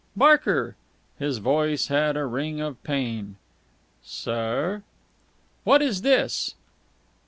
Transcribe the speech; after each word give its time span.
"Barker!" 0.15 0.75
His 1.19 1.37
voice 1.37 1.89
had 1.89 2.17
a 2.17 2.25
ring 2.25 2.59
of 2.59 2.81
pain. 2.83 3.35
"Sir?" 4.03 4.81
"What's 5.63 6.01
this?" 6.01 6.55